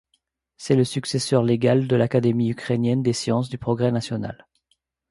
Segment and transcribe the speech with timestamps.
[0.57, 4.47] C'est le successeur légal de l'Académie ukrainienne des sciences du progrès national.